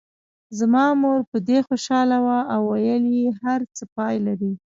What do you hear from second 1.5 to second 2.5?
خوشاله وه